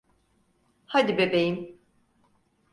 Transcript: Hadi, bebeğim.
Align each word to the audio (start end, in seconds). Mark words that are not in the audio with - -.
Hadi, 0.85 1.17
bebeğim. 1.17 1.79